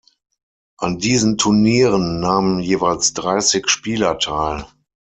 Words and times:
An 0.79 0.97
diesen 0.97 1.37
Turnieren 1.37 2.19
nahmen 2.21 2.59
jeweils 2.59 3.13
dreißig 3.13 3.69
Spieler 3.69 4.17
teil. 4.17 4.65